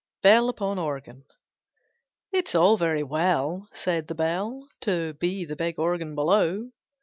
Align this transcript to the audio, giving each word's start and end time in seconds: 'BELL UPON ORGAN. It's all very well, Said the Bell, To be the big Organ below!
'BELL 0.23 0.49
UPON 0.49 0.79
ORGAN. 0.79 1.25
It's 2.31 2.55
all 2.55 2.75
very 2.75 3.03
well, 3.03 3.67
Said 3.71 4.07
the 4.07 4.15
Bell, 4.15 4.67
To 4.79 5.13
be 5.13 5.45
the 5.45 5.55
big 5.55 5.77
Organ 5.77 6.15
below! 6.15 6.71